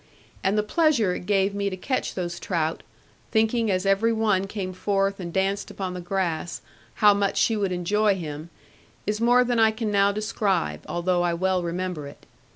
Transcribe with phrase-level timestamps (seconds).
[0.43, 2.81] And the pleasure it gave me to catch those trout,
[3.29, 6.63] thinking as every one came forth and danced upon the grass,
[6.95, 8.49] how much she would enjoy him,
[9.05, 12.25] is more than I can now describe, although I well remember it.